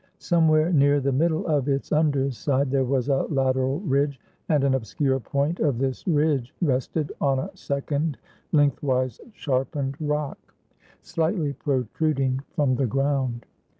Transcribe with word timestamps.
Somewhere 0.17 0.73
near 0.73 0.99
the 0.99 1.11
middle 1.11 1.45
of 1.45 1.69
its 1.69 1.91
under 1.91 2.31
side, 2.31 2.71
there 2.71 2.85
was 2.85 3.07
a 3.07 3.27
lateral 3.29 3.81
ridge; 3.81 4.19
and 4.49 4.63
an 4.63 4.73
obscure 4.73 5.19
point 5.19 5.59
of 5.59 5.77
this 5.77 6.07
ridge 6.07 6.55
rested 6.59 7.11
on 7.21 7.37
a 7.37 7.51
second 7.53 8.17
lengthwise 8.51 9.21
sharpened 9.33 9.95
rock, 9.99 10.39
slightly 11.03 11.53
protruding 11.53 12.39
from 12.55 12.77
the 12.77 12.87
ground. 12.87 13.45